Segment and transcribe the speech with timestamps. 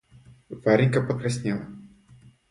[0.63, 1.67] Варенька покраснела.